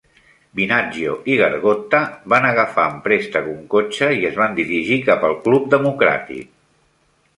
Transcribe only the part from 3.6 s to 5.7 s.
cotxe i es van dirigir cap al Club